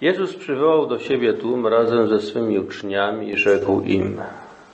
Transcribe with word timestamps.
Jezus 0.00 0.36
przywołał 0.36 0.86
do 0.86 0.98
siebie 0.98 1.34
tłum 1.34 1.66
razem 1.66 2.08
ze 2.08 2.20
swymi 2.20 2.58
uczniami 2.58 3.28
i 3.28 3.36
rzekł 3.36 3.80
im: 3.80 4.20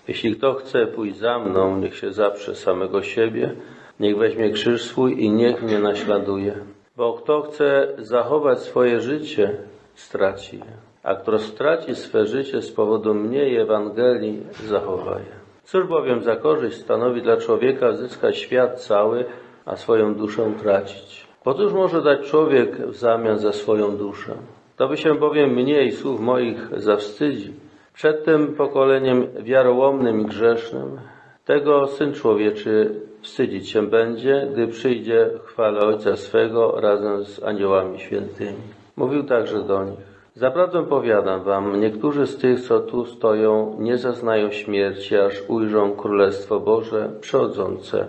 Jeśli 0.08 0.36
kto 0.36 0.54
chce 0.54 0.86
pójść 0.86 1.16
za 1.16 1.38
mną, 1.38 1.78
niech 1.78 1.96
się 1.96 2.12
zaprze 2.12 2.54
samego 2.54 3.02
siebie, 3.02 3.54
niech 4.00 4.18
weźmie 4.18 4.50
krzyż 4.50 4.82
swój 4.82 5.22
i 5.22 5.30
niech 5.30 5.62
mnie 5.62 5.78
naśladuje. 5.78 6.54
Bo 6.96 7.12
kto 7.12 7.42
chce 7.42 7.88
zachować 7.98 8.58
swoje 8.58 9.00
życie, 9.00 9.56
straci 9.94 10.56
je. 10.56 10.72
A 11.02 11.14
kto 11.14 11.38
straci 11.38 11.94
swe 11.94 12.26
życie 12.26 12.62
z 12.62 12.72
powodu 12.72 13.14
mnie 13.14 13.48
i 13.48 13.56
Ewangelii, 13.56 14.42
zachowa 14.66 15.18
je. 15.18 15.34
Cóż 15.64 15.86
bowiem 15.86 16.22
za 16.22 16.36
korzyść 16.36 16.76
stanowi 16.76 17.22
dla 17.22 17.36
człowieka 17.36 17.92
zyskać 17.92 18.38
świat 18.38 18.80
cały, 18.80 19.24
a 19.64 19.76
swoją 19.76 20.14
duszę 20.14 20.52
tracić? 20.62 21.26
Po 21.44 21.54
cóż 21.54 21.72
może 21.72 22.02
dać 22.02 22.30
człowiek 22.30 22.86
w 22.86 22.96
zamian 22.96 23.38
za 23.38 23.52
swoją 23.52 23.96
duszę? 23.96 24.34
To 24.76 24.88
by 24.88 24.96
się 24.96 25.14
bowiem 25.14 25.50
mnie 25.50 25.84
i 25.84 25.92
słów 25.92 26.20
moich 26.20 26.80
zawstydzi. 26.80 27.52
Przed 27.94 28.24
tym 28.24 28.54
pokoleniem 28.54 29.26
wiarołomnym 29.42 30.20
i 30.20 30.24
grzesznym 30.24 30.98
tego 31.44 31.86
Syn 31.86 32.12
Człowieczy 32.12 33.00
wstydzić 33.22 33.70
się 33.70 33.82
będzie, 33.86 34.48
gdy 34.52 34.68
przyjdzie 34.68 35.30
chwale 35.44 35.80
Ojca 35.80 36.16
swego 36.16 36.80
razem 36.80 37.24
z 37.24 37.42
aniołami 37.42 37.98
świętymi. 37.98 38.62
Mówił 38.96 39.24
także 39.24 39.62
do 39.62 39.84
nich. 39.84 40.14
Zaprawdę 40.34 40.86
powiadam 40.86 41.42
wam, 41.42 41.80
niektórzy 41.80 42.26
z 42.26 42.36
tych, 42.36 42.60
co 42.60 42.80
tu 42.80 43.06
stoją, 43.06 43.76
nie 43.78 43.98
zaznają 43.98 44.50
śmierci, 44.50 45.16
aż 45.16 45.42
ujrzą 45.48 45.92
Królestwo 45.92 46.60
Boże 46.60 47.10
przechodzące 47.20 48.06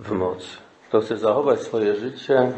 w 0.00 0.12
mocy. 0.12 0.58
Kto 0.88 1.00
chce 1.00 1.16
zachować 1.16 1.60
swoje 1.60 1.96
życie, 1.96 2.52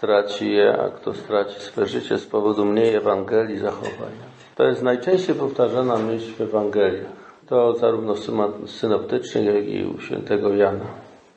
straci 0.00 0.52
je, 0.52 0.72
a 0.72 0.88
kto 0.88 1.14
straci 1.14 1.60
swe 1.60 1.86
życie 1.86 2.18
z 2.18 2.26
powodu 2.26 2.64
mniej 2.64 2.94
Ewangelii, 2.94 3.58
zachowa 3.58 4.08
je. 4.16 4.24
To 4.56 4.64
jest 4.64 4.82
najczęściej 4.82 5.34
powtarzana 5.34 5.96
myśl 5.96 6.32
w 6.34 6.40
Ewangeliach. 6.40 7.12
To 7.48 7.74
zarówno 7.74 8.14
w 8.14 8.70
synoptycznych, 8.70 9.44
jak 9.44 9.68
i 9.68 9.84
u 9.84 10.00
świętego 10.00 10.54
Jana. 10.54 10.84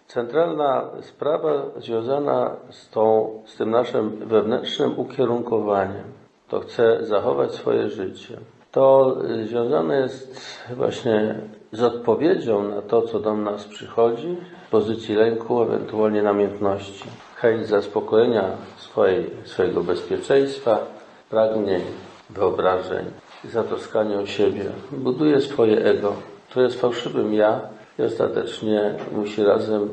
Centralna 0.08 0.90
sprawa 1.02 1.52
związana 1.78 2.56
z, 2.70 2.90
tą, 2.90 3.30
z 3.46 3.56
tym 3.56 3.72
naszym 3.72 4.10
wewnętrznym 4.10 5.00
ukierunkowaniem, 5.00 6.04
to 6.48 6.60
chce 6.60 7.06
zachować 7.06 7.52
swoje 7.52 7.90
życie. 7.90 8.38
To 8.72 9.18
związane 9.46 10.00
jest 10.00 10.60
właśnie 10.76 11.36
z 11.72 11.84
odpowiedzią 11.84 12.64
na 12.64 12.82
to, 12.82 13.02
co 13.02 13.20
do 13.20 13.38
nas 13.38 13.66
przychodzi, 13.66 14.38
w 14.68 14.70
pozycji 14.70 15.16
lęku, 15.16 15.62
ewentualnie 15.62 16.22
namiętności. 16.22 17.10
Chęć 17.44 17.68
zaspokojenia 17.68 18.44
swojej, 18.78 19.30
swojego 19.46 19.84
bezpieczeństwa, 19.84 20.80
pragnień, 21.30 21.82
wyobrażeń, 22.30 23.06
zatroskania 23.52 24.20
o 24.20 24.26
siebie. 24.26 24.66
Buduje 24.92 25.42
swoje 25.42 25.86
ego, 25.86 26.14
które 26.50 26.66
jest 26.66 26.82
fałszywym 26.82 27.34
ja 27.34 27.62
i 28.00 28.02
ostatecznie 28.02 28.96
musi 29.12 29.44
razem 29.44 29.90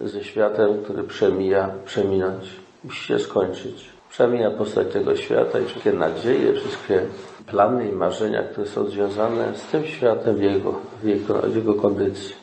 ze 0.00 0.24
światem, 0.24 0.82
który 0.84 1.02
przemija, 1.02 1.70
przeminąć. 1.84 2.50
Musi 2.84 3.06
się 3.06 3.18
skończyć. 3.18 3.90
Przemija 4.10 4.50
postać 4.50 4.92
tego 4.92 5.16
świata 5.16 5.58
i 5.58 5.64
wszystkie 5.64 5.92
nadzieje, 5.92 6.52
wszystkie 6.52 7.02
plany 7.46 7.88
i 7.88 7.92
marzenia, 7.92 8.42
które 8.42 8.66
są 8.66 8.84
związane 8.84 9.54
z 9.54 9.62
tym 9.62 9.84
światem 9.86 10.36
w 10.36 10.42
jego, 10.42 10.74
w 11.02 11.04
jego, 11.04 11.34
w 11.34 11.56
jego 11.56 11.74
kondycji. 11.74 12.34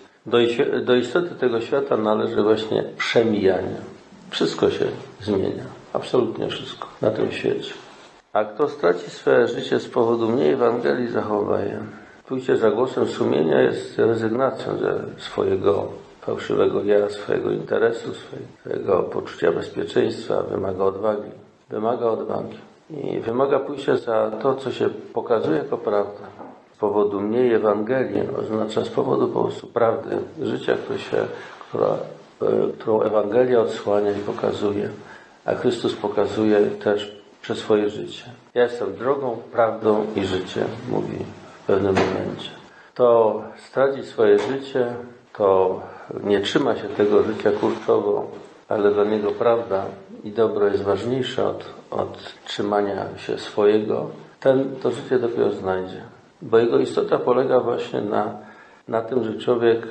Do 0.86 0.96
istoty 0.96 1.36
tego 1.40 1.62
świata 1.62 1.98
należy 1.98 2.44
właśnie 2.44 2.84
przemijanie. 2.98 3.95
Wszystko 4.30 4.70
się 4.70 4.86
zmienia. 5.22 5.64
Absolutnie 5.94 6.48
wszystko 6.48 6.88
na 7.02 7.12
tym 7.12 7.32
świecie. 7.32 7.74
A 8.34 8.46
kto 8.46 8.70
straci 8.70 9.10
swoje 9.10 9.48
życie 9.48 9.80
z 9.80 9.88
powodu 9.88 10.30
mniej 10.30 10.54
Ewangelii, 10.54 11.08
zachowa 11.08 11.60
je. 11.60 11.80
Pójście 12.28 12.58
za 12.58 12.72
głosem 12.72 13.08
sumienia 13.08 13.62
jest 13.62 14.00
rezygnacją 14.00 14.78
ze 14.78 15.02
swojego 15.18 15.88
fałszywego 16.22 16.84
ja, 16.84 17.10
swojego 17.10 17.52
interesu, 17.52 18.12
swojego 18.14 19.04
poczucia 19.04 19.52
bezpieczeństwa, 19.52 20.44
wymaga 20.44 20.84
odwagi. 20.84 21.32
Wymaga 21.70 22.06
odwagi. 22.06 22.58
I 22.90 23.20
wymaga 23.20 23.60
pójścia 23.60 23.98
za 23.98 24.32
to, 24.32 24.56
co 24.56 24.72
się 24.72 24.90
pokazuje 25.14 25.58
jako 25.58 25.78
prawda. 25.78 26.28
Z 26.76 26.78
powodu 26.78 27.22
mniej 27.22 27.54
Ewangelii, 27.54 28.22
oznacza 28.40 28.86
z 28.86 28.90
powodu 28.90 29.28
po 29.28 29.44
prostu 29.44 29.68
prawdy 29.68 30.18
życia, 30.42 30.76
które 30.76 31.00
się, 31.00 31.18
która, 31.70 31.98
którą 32.80 33.02
Ewangelia 33.02 33.60
odsłania 33.60 34.12
i 34.12 34.20
pokazuje, 34.20 34.90
a 35.46 35.56
Chrystus 35.56 35.94
pokazuje 35.94 36.60
też 36.62 37.16
przez 37.42 37.58
swoje 37.58 37.90
życie. 37.90 38.24
Ja 38.54 38.64
jestem 38.64 38.96
drogą, 38.96 39.38
prawdą 39.52 40.06
i 40.16 40.26
życiem, 40.26 40.68
mówi 40.90 41.18
w 41.64 41.66
pewnym 41.68 41.96
momencie. 41.96 42.50
To 42.94 43.42
straci 43.68 44.04
swoje 44.04 44.40
życie, 44.40 44.94
to 45.38 45.80
nie 46.24 46.40
trzyma 46.40 46.76
się 46.76 46.88
tego 46.88 47.24
życia 47.24 47.52
kurczowo, 47.52 48.28
ale 48.70 48.92
dla 48.92 49.04
niego 49.04 49.32
prawda 49.32 49.86
i 50.24 50.32
dobro 50.32 50.68
jest 50.68 50.84
ważniejsze 50.84 51.48
od, 51.48 51.66
od 51.92 52.44
trzymania 52.46 53.18
się 53.18 53.38
swojego, 53.38 54.10
ten 54.40 54.76
to 54.82 54.92
życie 54.92 55.20
dopiero 55.20 55.52
znajdzie. 55.52 56.02
Bo 56.42 56.58
jego 56.58 56.80
istota 56.80 57.20
polega 57.20 57.60
właśnie 57.60 58.02
na, 58.02 58.38
na 58.88 59.02
tym, 59.02 59.24
że 59.24 59.38
człowiek 59.38 59.88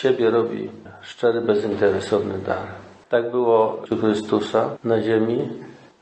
siebie 0.00 0.30
robi 0.30 0.70
szczery, 1.02 1.40
bezinteresowny 1.40 2.38
dar. 2.38 2.66
Tak 3.08 3.30
było 3.30 3.82
u 3.90 3.96
Chrystusa 3.96 4.76
na 4.84 5.02
ziemi, 5.02 5.48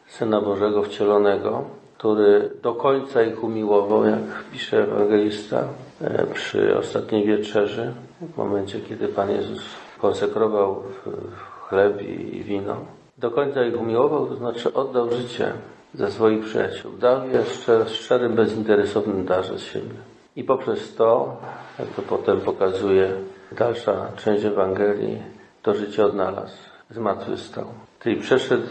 Syna 0.06 0.40
Bożego 0.40 0.82
wcielonego, 0.82 1.64
który 1.98 2.50
do 2.62 2.74
końca 2.74 3.22
ich 3.22 3.44
umiłował, 3.44 4.04
jak 4.04 4.44
pisze 4.52 4.82
ewangelista 4.82 5.64
e, 6.00 6.26
przy 6.26 6.78
ostatniej 6.78 7.26
wieczerzy, 7.26 7.92
w 8.20 8.36
momencie, 8.36 8.80
kiedy 8.80 9.08
Pan 9.08 9.30
Jezus 9.30 9.62
konsekrował 10.00 10.82
chleb 11.68 12.02
i 12.02 12.42
wino. 12.44 12.76
Do 13.18 13.30
końca 13.30 13.64
ich 13.64 13.80
umiłował, 13.80 14.26
to 14.26 14.34
znaczy 14.34 14.74
oddał 14.74 15.10
życie 15.10 15.52
za 15.94 16.10
swoich 16.10 16.44
przyjaciół. 16.44 16.92
Dał 16.92 17.28
je 17.28 17.42
w 17.42 17.88
szczerym, 17.88 18.34
bezinteresownym 18.34 19.24
darze 19.24 19.58
z 19.58 19.62
siebie. 19.62 19.94
I 20.36 20.44
poprzez 20.44 20.94
to, 20.94 21.36
jak 21.78 21.88
to 21.88 22.02
potem 22.02 22.40
pokazuje 22.40 23.12
dalsza 23.58 24.06
część 24.16 24.44
Ewangelii, 24.44 25.22
to 25.62 25.74
życie 25.74 26.06
odnalazł. 26.06 26.56
Zmartwychwstał. 26.90 27.64
Czyli 28.00 28.16
przeszedł 28.16 28.66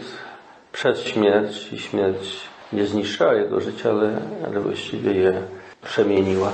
przez 0.72 1.00
śmierć 1.00 1.72
i 1.72 1.78
śmierć 1.78 2.40
nie 2.72 2.86
zniszczyła 2.86 3.34
jego 3.34 3.60
życia, 3.60 3.90
ale, 3.90 4.20
ale 4.46 4.60
właściwie 4.60 5.12
je 5.12 5.42
przemieniła. 5.82 6.50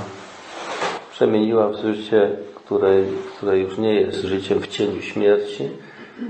Przemieniła 1.10 1.68
w 1.68 1.76
życie, 1.76 2.30
które, 2.54 2.90
które 3.36 3.58
już 3.58 3.78
nie 3.78 3.94
jest 4.00 4.22
życiem 4.22 4.60
w 4.60 4.66
cieniu 4.66 5.02
śmierci, 5.02 5.70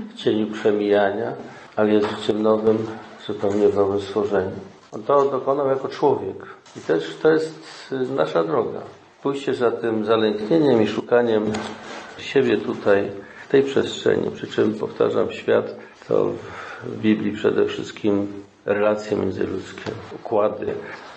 w 0.09 0.13
cieniu 0.13 0.47
przemijania, 0.47 1.31
ale 1.75 1.93
jest 1.93 2.07
życiem 2.09 2.41
nowym, 2.41 2.87
zupełnie 3.27 3.67
nowym 3.67 4.01
stworzeniu. 4.01 4.59
On 4.91 5.03
to 5.03 5.25
dokonał 5.25 5.67
jako 5.67 5.87
człowiek. 5.87 6.35
I 6.77 6.79
też 6.79 7.17
to 7.21 7.31
jest 7.31 7.95
nasza 8.15 8.43
droga. 8.43 8.79
Pójście 9.23 9.53
za 9.53 9.71
tym 9.71 10.05
zalęknieniem 10.05 10.81
i 10.81 10.87
szukaniem 10.87 11.51
siebie 12.25 12.57
tutaj, 12.57 13.11
w 13.45 13.51
tej 13.51 13.63
przestrzeni. 13.63 14.31
Przy 14.31 14.47
czym, 14.47 14.73
powtarzam, 14.73 15.31
świat 15.31 15.75
to 16.07 16.31
w 16.83 16.97
Biblii 16.97 17.31
przede 17.31 17.65
wszystkim 17.65 18.27
relacje 18.65 19.17
międzyludzkie, 19.17 19.91
układy, 20.15 20.65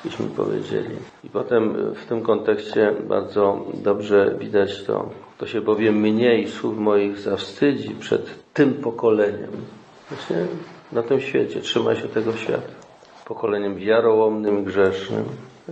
byśmy 0.05 0.27
powiedzieli. 0.27 0.97
I 1.25 1.29
potem 1.29 1.95
w 1.95 2.07
tym 2.07 2.23
kontekście 2.23 2.93
bardzo 3.09 3.65
dobrze 3.75 4.35
widać 4.39 4.83
to, 4.85 5.11
to 5.39 5.47
się 5.47 5.61
bowiem 5.61 5.95
mniej 5.95 6.49
słów 6.49 6.79
moich 6.79 7.19
zawstydzi 7.19 7.91
przed 7.91 8.53
tym 8.55 8.75
pokoleniem. 8.75 9.51
Właśnie 10.09 10.37
na 10.93 11.03
tym 11.03 11.21
świecie, 11.21 11.61
trzyma 11.61 11.95
się 11.95 12.09
tego 12.09 12.33
świata. 12.33 12.73
Pokoleniem 13.25 13.77
wiarołomnym 13.77 14.65
grzesznym. 14.65 15.25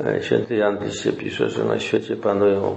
E, 0.05 0.23
święty 0.23 0.57
Jan 0.57 0.79
pisze, 1.19 1.51
że 1.51 1.65
na 1.65 1.79
świecie 1.79 2.17
panują 2.17 2.77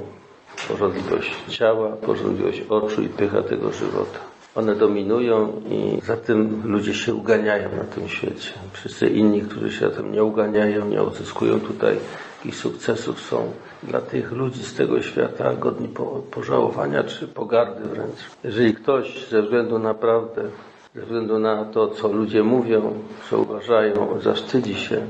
porządliwość 0.67 1.31
ciała, 1.47 1.89
porządliwość 1.89 2.61
oczu 2.69 3.01
i 3.01 3.09
pycha 3.09 3.41
tego 3.41 3.71
żywota. 3.71 4.19
One 4.55 4.75
dominują 4.75 5.61
i 5.69 6.01
za 6.05 6.17
tym 6.17 6.61
ludzie 6.65 6.93
się 6.93 7.13
uganiają 7.15 7.69
na 7.77 7.83
tym 7.83 8.09
świecie. 8.09 8.51
Wszyscy 8.73 9.09
inni, 9.09 9.41
którzy 9.41 9.71
się 9.71 9.85
na 9.85 9.91
tym 9.91 10.11
nie 10.11 10.23
uganiają, 10.23 10.85
nie 10.85 11.03
uzyskują 11.03 11.59
tutaj 11.59 11.97
jakichś 12.37 12.57
sukcesów, 12.57 13.21
są 13.21 13.51
dla 13.83 14.01
tych 14.01 14.31
ludzi 14.31 14.63
z 14.63 14.73
tego 14.73 15.01
świata 15.01 15.53
godni 15.55 15.89
pożałowania 16.31 17.03
czy 17.03 17.27
pogardy 17.27 17.89
wręcz. 17.89 18.19
Jeżeli 18.43 18.73
ktoś 18.73 19.27
ze 19.29 19.41
względu 19.41 19.79
na 19.79 19.93
prawdę, 19.93 20.41
ze 20.95 21.01
względu 21.01 21.39
na 21.39 21.65
to, 21.65 21.87
co 21.87 22.07
ludzie 22.07 22.43
mówią, 22.43 22.93
co 23.29 23.39
uważają, 23.39 24.19
zawstydzi 24.21 24.75
się 24.75 25.01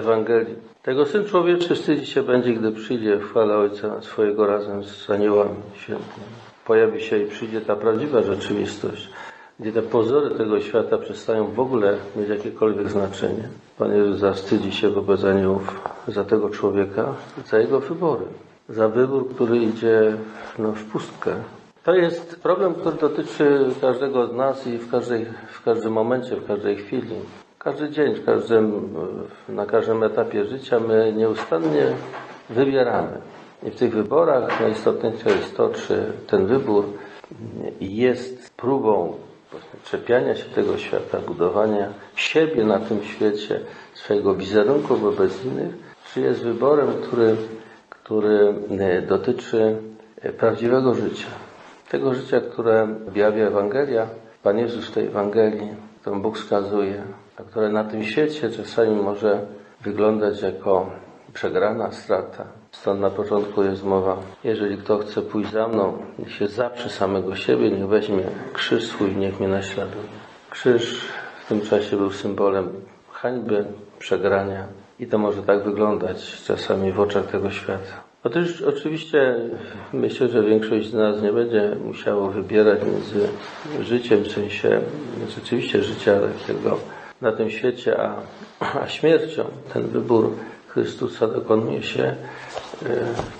Ewangelii, 0.00 0.56
tego 0.82 1.06
Syn 1.06 1.24
Człowieczy 1.24 1.74
wstydzi 1.74 2.06
się 2.06 2.22
będzie, 2.22 2.52
gdy 2.52 2.72
przyjdzie 2.72 3.16
w 3.16 3.24
chwale 3.30 3.56
Ojca 3.56 4.02
swojego 4.02 4.46
razem 4.46 4.84
z 4.84 5.10
aniołami 5.10 5.56
świętymi 5.74 6.50
pojawi 6.70 7.00
się 7.00 7.18
i 7.18 7.26
przyjdzie 7.26 7.60
ta 7.60 7.76
prawdziwa 7.76 8.22
rzeczywistość, 8.22 9.10
gdzie 9.60 9.72
te 9.72 9.82
pozory 9.82 10.30
tego 10.30 10.60
świata 10.60 10.98
przestają 10.98 11.46
w 11.46 11.60
ogóle 11.60 11.96
mieć 12.16 12.28
jakiekolwiek 12.28 12.88
znaczenie. 12.90 13.48
Pan 13.78 13.96
Jezus 13.96 14.18
zawstydzi 14.18 14.72
się 14.72 14.90
wobec 14.90 15.24
aniołów 15.24 15.80
za 16.08 16.24
tego 16.24 16.50
człowieka, 16.50 17.14
za 17.46 17.58
jego 17.58 17.80
wybory, 17.80 18.24
za 18.68 18.88
wybór, 18.88 19.34
który 19.34 19.56
idzie 19.56 20.16
no, 20.58 20.72
w 20.72 20.84
pustkę. 20.84 21.34
To 21.84 21.94
jest 21.94 22.40
problem, 22.42 22.74
który 22.74 22.96
dotyczy 22.96 23.66
każdego 23.80 24.26
z 24.26 24.32
nas 24.32 24.66
i 24.66 24.78
w, 24.78 24.90
każdej, 24.90 25.26
w 25.52 25.62
każdym 25.62 25.92
momencie, 25.92 26.36
w 26.36 26.46
każdej 26.46 26.76
chwili. 26.76 27.14
Każdy 27.64 27.90
dzień, 27.90 28.14
w 28.14 28.24
każdym, 28.24 28.94
na 29.48 29.66
każdym 29.66 30.02
etapie 30.02 30.44
życia 30.44 30.80
my 30.80 31.12
nieustannie 31.12 31.86
wybieramy. 32.50 33.20
I 33.62 33.70
w 33.70 33.76
tych 33.76 33.94
wyborach 33.94 34.60
najistotniejsze 34.60 35.30
jest 35.30 35.56
to, 35.56 35.68
czy 35.68 36.12
ten 36.26 36.46
wybór 36.46 36.84
jest 37.80 38.54
próbą 38.56 39.14
czepiania 39.84 40.36
się 40.36 40.44
tego 40.44 40.78
świata, 40.78 41.18
budowania 41.26 41.88
siebie 42.14 42.64
na 42.64 42.78
tym 42.78 43.04
świecie, 43.04 43.60
swojego 43.94 44.34
wizerunku 44.34 44.96
wobec 44.96 45.44
innych, 45.44 45.74
czy 46.14 46.20
jest 46.20 46.42
wyborem, 46.42 46.88
który, 47.02 47.36
który 47.90 48.54
dotyczy 49.08 49.76
prawdziwego 50.38 50.94
życia. 50.94 51.28
Tego 51.90 52.14
życia, 52.14 52.40
które 52.40 52.88
objawia 53.08 53.46
Ewangelia, 53.46 54.06
Pan 54.42 54.58
Jezus 54.58 54.86
w 54.86 54.92
tej 54.92 55.06
Ewangelii, 55.06 55.89
którą 56.00 56.22
Bóg 56.22 56.38
wskazuje, 56.38 57.02
a 57.36 57.42
które 57.42 57.68
na 57.68 57.84
tym 57.84 58.04
świecie 58.04 58.50
czasami 58.50 58.96
może 58.96 59.46
wyglądać 59.80 60.42
jako 60.42 60.90
przegrana 61.32 61.92
strata. 61.92 62.44
Stąd 62.72 63.00
na 63.00 63.10
początku 63.10 63.62
jest 63.62 63.84
mowa, 63.84 64.16
jeżeli 64.44 64.78
kto 64.78 64.98
chce 64.98 65.22
pójść 65.22 65.52
za 65.52 65.68
mną, 65.68 65.98
niech 66.18 66.32
się 66.32 66.48
zaprze 66.48 66.88
samego 66.88 67.36
siebie, 67.36 67.70
niech 67.70 67.86
weźmie 67.86 68.24
krzyż 68.52 68.86
swój, 68.86 69.16
niech 69.16 69.40
mnie 69.40 69.48
naśladuje. 69.48 70.08
Krzyż 70.50 71.04
w 71.44 71.48
tym 71.48 71.60
czasie 71.60 71.96
był 71.96 72.12
symbolem 72.12 72.68
hańby, 73.12 73.64
przegrania 73.98 74.64
i 74.98 75.06
to 75.06 75.18
może 75.18 75.42
tak 75.42 75.64
wyglądać 75.64 76.42
czasami 76.42 76.92
w 76.92 77.00
oczach 77.00 77.26
tego 77.26 77.50
świata. 77.50 78.09
Otóż 78.24 78.62
oczywiście 78.62 79.36
myślę, 79.92 80.28
że 80.28 80.42
większość 80.42 80.90
z 80.90 80.94
nas 80.94 81.22
nie 81.22 81.32
będzie 81.32 81.76
musiało 81.84 82.28
wybierać 82.28 82.80
między 82.82 83.28
życiem, 83.80 84.22
w 84.22 84.32
sensie 84.32 84.80
rzeczywiście 85.28 85.82
życia 85.82 86.20
takiego 86.38 86.78
na 87.20 87.32
tym 87.32 87.50
świecie, 87.50 88.00
a, 88.00 88.16
a 88.82 88.88
śmiercią. 88.88 89.44
Ten 89.72 89.82
wybór 89.88 90.32
Chrystusa 90.68 91.26
dokonuje 91.26 91.82
się, 91.82 92.02
e, 92.02 92.16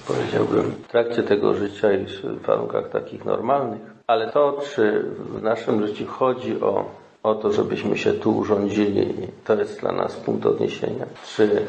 powiedziałbym, 0.07 0.63
w 0.63 0.89
trakcie 0.89 1.23
tego 1.23 1.55
życia 1.55 1.93
i 1.93 2.07
w 2.07 2.43
warunkach 2.47 2.89
takich 2.89 3.25
normalnych. 3.25 3.81
Ale 4.07 4.31
to, 4.33 4.63
czy 4.75 5.05
w 5.19 5.43
naszym 5.43 5.87
życiu 5.87 6.07
chodzi 6.07 6.61
o, 6.61 6.91
o 7.23 7.35
to, 7.35 7.53
żebyśmy 7.53 7.99
się 7.99 8.13
tu 8.13 8.37
urządzili, 8.37 9.15
to 9.45 9.55
jest 9.55 9.81
dla 9.81 9.93
nas 9.93 10.17
punkt 10.17 10.47
odniesienia. 10.47 11.07
Czy 11.37 11.63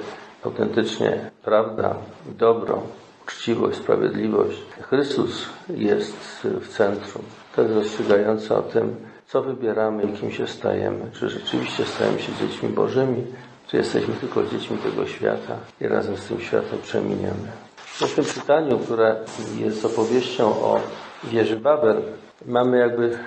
autentycznie 0.45 1.31
prawda, 1.43 1.95
dobro, 2.37 2.81
uczciwość, 3.23 3.77
sprawiedliwość, 3.77 4.61
Chrystus 4.81 5.49
jest 5.69 6.47
w 6.61 6.67
centrum. 6.67 7.23
To 7.55 7.61
jest 7.61 7.73
rozstrzygające 7.75 8.55
o 8.55 8.61
tym, 8.61 8.95
co 9.27 9.41
wybieramy 9.41 10.03
i 10.03 10.13
kim 10.13 10.31
się 10.31 10.47
stajemy. 10.47 11.11
Czy 11.13 11.29
rzeczywiście 11.29 11.85
stajemy 11.85 12.19
się 12.19 12.31
dziećmi 12.33 12.69
Bożymi, 12.69 13.23
czy 13.67 13.77
jesteśmy 13.77 14.13
tylko 14.13 14.43
dziećmi 14.43 14.77
tego 14.77 15.05
świata 15.05 15.57
i 15.81 15.87
razem 15.87 16.17
z 16.17 16.27
tym 16.27 16.39
światem 16.39 16.79
przeminiemy. 16.83 17.51
W 17.77 18.15
tym 18.15 18.25
czytaniu, 18.25 18.79
które 18.79 19.15
jest 19.59 19.85
opowieścią 19.85 20.45
o 20.47 20.79
wieży 21.23 21.55
Babel, 21.55 22.01
mamy 22.45 22.77
jakby 22.77 23.17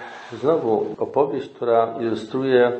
znowu 0.40 0.94
opowieść, 0.98 1.48
która 1.48 1.94
ilustruje 2.00 2.72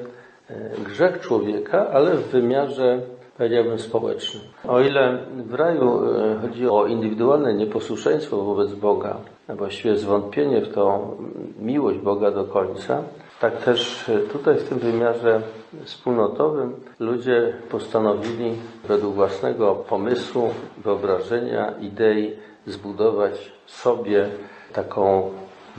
e, 0.50 0.70
grzech 0.84 1.20
człowieka, 1.20 1.86
ale 1.92 2.14
w 2.14 2.28
wymiarze 2.28 3.00
powiedziałbym 3.38 3.78
społecznym. 3.78 4.42
O 4.68 4.80
ile 4.80 5.18
w 5.36 5.54
raju 5.54 6.04
e, 6.04 6.38
chodzi 6.42 6.68
o 6.68 6.86
indywidualne 6.86 7.54
nieposłuszeństwo 7.54 8.36
wobec 8.44 8.74
Boga, 8.74 9.16
a 9.48 9.54
właściwie 9.54 9.96
zwątpienie 9.96 10.60
w 10.60 10.74
tą 10.74 11.16
miłość 11.58 11.98
Boga 11.98 12.30
do 12.30 12.44
końca, 12.44 13.02
tak 13.40 13.62
też 13.62 14.08
e, 14.08 14.18
tutaj 14.18 14.54
w 14.54 14.68
tym 14.68 14.78
wymiarze 14.78 15.40
wspólnotowym 15.84 16.74
ludzie 17.00 17.52
postanowili 17.70 18.52
według 18.88 19.14
własnego 19.14 19.74
pomysłu, 19.74 20.50
wyobrażenia, 20.78 21.74
idei 21.80 22.32
zbudować 22.66 23.52
sobie 23.66 24.28
taką 24.72 25.30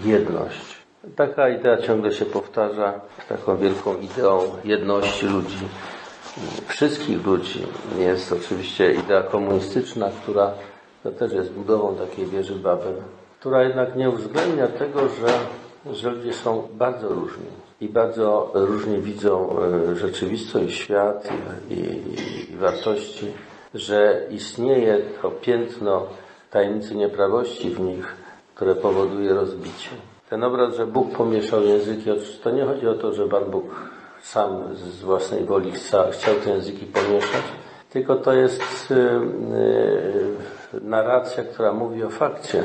jedność. 0.05 0.85
Taka 1.15 1.49
idea 1.49 1.77
ciągle 1.77 2.11
się 2.11 2.25
powtarza, 2.25 2.93
taką 3.29 3.57
wielką 3.57 3.97
ideą 3.97 4.39
jedności 4.63 5.25
ludzi, 5.25 5.65
wszystkich 6.67 7.25
ludzi. 7.25 7.63
Jest 7.99 8.31
oczywiście 8.31 8.93
idea 8.93 9.23
komunistyczna, 9.23 10.09
która 10.23 10.53
to 11.03 11.11
też 11.11 11.33
jest 11.33 11.51
budową 11.51 11.95
takiej 11.95 12.25
wieży 12.25 12.55
Babel, 12.55 12.93
która 13.39 13.63
jednak 13.63 13.95
nie 13.95 14.09
uwzględnia 14.09 14.67
tego, 14.67 14.99
że 14.99 15.39
że 15.93 16.09
ludzie 16.09 16.33
są 16.33 16.67
bardzo 16.73 17.09
różni 17.09 17.45
i 17.81 17.89
bardzo 17.89 18.51
różnie 18.53 18.97
widzą 18.97 19.59
e, 19.59 19.95
rzeczywistość, 19.95 20.75
świat 20.75 21.29
i, 21.69 21.73
i, 21.73 22.53
i 22.53 22.57
wartości, 22.57 23.31
że 23.73 24.21
istnieje 24.31 25.01
to 25.21 25.31
piętno 25.31 26.07
tajemnicy 26.51 26.95
nieprawości 26.95 27.69
w 27.69 27.79
nich, 27.79 28.15
które 28.55 28.75
powoduje 28.75 29.33
rozbicie. 29.33 29.89
Ten 30.29 30.43
obraz, 30.43 30.75
że 30.75 30.87
Bóg 30.87 31.11
pomieszał 31.17 31.63
języki, 31.63 32.09
to 32.43 32.51
nie 32.51 32.65
chodzi 32.65 32.87
o 32.87 32.93
to, 32.93 33.13
że 33.13 33.27
Pan 33.27 33.43
Bóg 33.51 33.65
sam 34.25 34.75
z 34.75 35.01
własnej 35.01 35.43
woli 35.43 35.71
chciał 36.11 36.35
te 36.43 36.49
języki 36.49 36.85
pomieszać, 36.85 37.43
tylko 37.89 38.15
to 38.15 38.33
jest 38.33 38.89
yy, 38.89 40.81
narracja, 40.81 41.43
która 41.43 41.73
mówi 41.73 42.03
o 42.03 42.09
fakcie, 42.09 42.63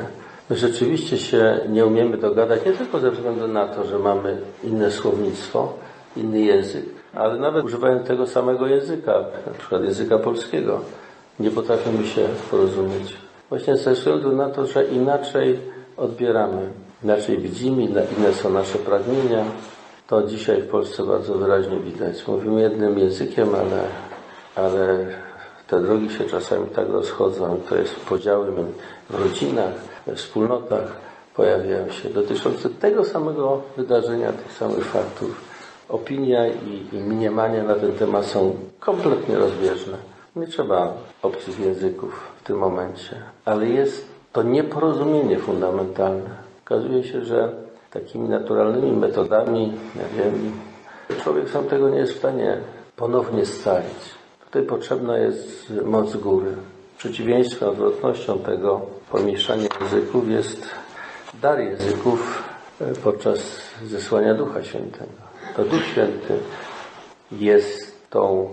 rzeczywiście 0.51 1.19
się 1.19 1.61
nie 1.69 1.87
umiemy 1.87 2.17
dogadać, 2.17 2.65
nie 2.67 2.73
tylko 2.73 3.01
ze 3.01 3.11
względu 3.11 3.49
na 3.49 3.69
to, 3.69 3.85
że 3.85 3.99
mamy 3.99 4.41
inne 4.65 4.91
słownictwo, 4.91 5.73
inny 6.17 6.41
język, 6.41 6.85
ale 7.15 7.39
nawet 7.39 7.65
używając 7.65 8.09
tego 8.09 8.27
samego 8.27 8.67
języka, 8.67 9.13
na 9.47 9.53
przykład 9.59 9.85
języka 9.85 10.19
polskiego, 10.19 10.81
nie 11.41 11.51
potrafimy 11.51 12.07
się 12.07 12.29
porozumieć. 12.51 13.17
Właśnie 13.49 13.77
ze 13.77 13.93
względu 13.93 14.37
na 14.37 14.49
to, 14.49 14.67
że 14.67 14.85
inaczej 14.85 15.59
odbieramy, 15.97 16.71
inaczej 17.05 17.39
widzimy, 17.39 17.83
inne 17.85 18.33
są 18.33 18.51
nasze 18.51 18.79
pragnienia. 18.79 19.45
To 20.11 20.23
dzisiaj 20.23 20.63
w 20.63 20.69
Polsce 20.69 21.03
bardzo 21.07 21.35
wyraźnie 21.35 21.77
widać. 21.77 22.27
Mówimy 22.29 22.61
jednym 22.61 22.99
językiem, 22.99 23.49
ale, 23.55 23.83
ale 24.55 25.07
te 25.69 25.81
drogi 25.81 26.11
się 26.11 26.25
czasami 26.25 26.67
tak 26.67 26.89
rozchodzą, 26.89 27.61
to 27.69 27.77
jest 27.77 27.97
podziały 27.97 28.47
w 29.11 29.15
rodzinach, 29.15 29.73
we 30.07 30.15
wspólnotach 30.15 30.97
pojawiają 31.37 31.91
się 31.91 32.09
dotyczące 32.09 32.71
tego 32.71 33.05
samego 33.05 33.63
wydarzenia, 33.77 34.33
tych 34.33 34.53
samych 34.53 34.85
faktów. 34.85 35.41
Opinia 35.89 36.47
i, 36.47 36.87
i 36.93 36.97
mniemanie 36.97 37.63
na 37.63 37.75
ten 37.75 37.93
temat 37.93 38.27
są 38.27 38.57
kompletnie 38.81 39.37
rozbieżne. 39.37 39.97
Nie 40.37 40.47
trzeba 40.47 40.93
obcych 41.23 41.61
języków 41.61 42.31
w 42.41 42.47
tym 42.47 42.59
momencie, 42.59 43.17
ale 43.45 43.69
jest 43.69 44.07
to 44.33 44.43
nieporozumienie 44.43 45.39
fundamentalne. 45.39 46.31
Okazuje 46.65 47.05
się, 47.05 47.25
że 47.25 47.53
takimi 47.91 48.29
naturalnymi 48.29 48.97
metodami, 48.97 49.73
człowiek 51.23 51.51
sam 51.51 51.65
tego 51.65 51.89
nie 51.89 51.99
jest 51.99 52.13
w 52.13 52.19
stanie 52.19 52.57
ponownie 52.97 53.47
scalić. 53.47 54.15
Tutaj 54.45 54.63
potrzebna 54.63 55.19
jest 55.19 55.73
moc 55.85 56.17
góry. 56.17 56.53
Przeciwieństwem, 56.99 57.69
odwrotnością 57.69 58.39
tego 58.39 58.81
pomieszania 59.11 59.69
języków 59.81 60.29
jest 60.29 60.67
dar 61.43 61.61
języków 61.61 62.43
e, 62.81 62.95
podczas 62.95 63.41
zesłania 63.87 64.35
Ducha 64.35 64.65
Świętego. 64.65 65.13
To 65.57 65.65
Duch 65.65 65.85
Święty 65.85 66.35
jest 67.33 68.11
tą 68.11 68.49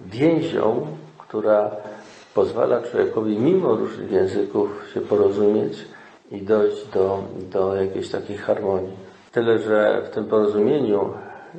więzią, 0.00 0.86
która 1.18 1.70
pozwala 2.34 2.82
człowiekowi 2.82 3.38
mimo 3.38 3.74
różnych 3.74 4.10
języków 4.10 4.70
się 4.94 5.00
porozumieć 5.00 5.78
i 6.30 6.42
dojść 6.42 6.86
do, 6.86 7.22
do 7.52 7.74
jakiejś 7.74 8.10
takiej 8.10 8.36
harmonii. 8.36 8.96
Tyle, 9.32 9.58
że 9.58 10.02
w 10.06 10.14
tym 10.14 10.24
porozumieniu 10.24 11.12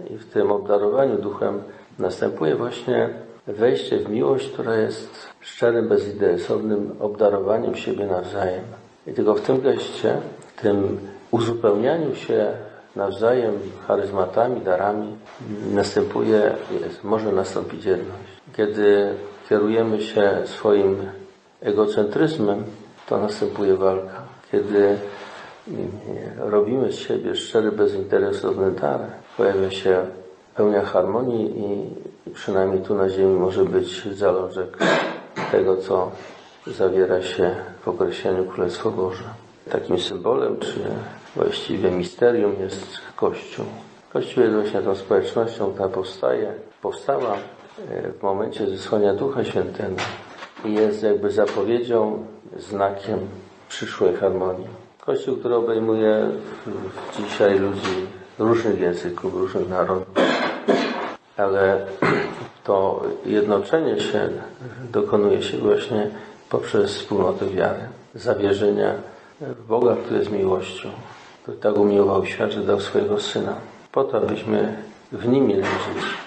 i 0.09 0.17
w 0.17 0.25
tym 0.25 0.51
obdarowaniu 0.51 1.17
duchem 1.17 1.63
następuje 1.99 2.55
właśnie 2.55 3.09
wejście 3.47 3.97
w 3.97 4.09
miłość, 4.09 4.51
która 4.51 4.75
jest 4.75 5.27
szczerym, 5.39 5.87
bezinteresownym 5.87 6.95
obdarowaniem 6.99 7.75
siebie 7.75 8.05
nawzajem. 8.05 8.63
I 9.07 9.13
tylko 9.13 9.35
w 9.35 9.41
tym 9.41 9.61
geście, 9.61 10.17
w 10.55 10.61
tym 10.61 10.99
uzupełnianiu 11.31 12.15
się 12.15 12.51
nawzajem 12.95 13.53
charyzmatami, 13.87 14.61
darami, 14.61 15.15
następuje, 15.73 16.55
jest, 16.81 17.03
może 17.03 17.31
nastąpić 17.31 17.85
jedność. 17.85 18.41
Kiedy 18.57 19.13
kierujemy 19.49 20.01
się 20.01 20.41
swoim 20.45 20.97
egocentryzmem, 21.61 22.63
to 23.07 23.17
następuje 23.17 23.75
walka. 23.75 24.30
Kiedy 24.51 24.98
robimy 26.38 26.91
z 26.91 26.96
siebie 26.96 27.36
szczery, 27.36 27.72
bezinteresowny 27.72 28.72
dar, 28.72 29.00
pojawia 29.38 29.72
się 29.72 30.05
pełnia 30.55 30.86
harmonii 30.86 31.53
i 31.60 32.31
przynajmniej 32.31 32.81
tu 32.81 32.96
na 32.96 33.10
ziemi 33.10 33.39
może 33.39 33.65
być 33.65 34.08
zalążek 34.13 34.77
tego, 35.51 35.77
co 35.77 36.12
zawiera 36.67 37.22
się 37.22 37.55
w 37.81 37.88
określeniu 37.88 38.46
Królestwo 38.46 38.91
Boże. 38.91 39.24
Takim 39.70 40.00
symbolem, 40.00 40.60
czy 40.60 40.79
właściwie 41.36 41.91
misterium 41.91 42.55
jest 42.60 42.88
Kościół. 43.15 43.65
Kościół 44.13 44.43
jest 44.43 44.55
właśnie 44.55 44.81
tą 44.81 44.96
społecznością, 44.96 45.74
która 45.74 45.89
powstaje, 45.89 46.53
powstała 46.81 47.38
e, 47.89 48.12
w 48.12 48.24
momencie 48.24 48.67
zesłania 48.67 49.13
Ducha 49.13 49.43
Świętego 49.43 49.96
i 50.65 50.74
jest 50.74 51.03
jakby 51.03 51.31
zapowiedzią, 51.31 52.25
znakiem 52.58 53.20
przyszłej 53.71 54.15
harmonii. 54.15 54.67
Kościół, 55.05 55.37
który 55.37 55.55
obejmuje 55.55 56.29
dzisiaj 57.17 57.59
ludzi 57.59 58.07
różnych 58.39 58.79
języków, 58.79 59.33
różnych 59.33 59.69
narodów, 59.69 60.07
ale 61.37 61.85
to 62.67 63.03
jednoczenie 63.25 63.99
się 63.99 64.29
dokonuje 64.91 65.43
się 65.43 65.57
właśnie 65.57 66.09
poprzez 66.49 66.95
wspólnotę 66.95 67.45
wiary, 67.45 67.79
zawierzenia 68.15 68.93
w 69.41 69.67
Boga, 69.67 69.95
który 69.95 70.19
jest 70.19 70.31
miłością, 70.31 70.89
który 71.43 71.57
tak 71.57 71.77
umiłował 71.77 72.25
świat, 72.25 72.51
że 72.51 72.61
dał 72.61 72.79
swojego 72.79 73.19
Syna, 73.19 73.55
po 73.91 74.03
to, 74.03 74.17
abyśmy 74.17 74.75
w 75.11 75.27
Nim 75.27 75.47
mieli 75.47 75.63
żyć 75.63 76.20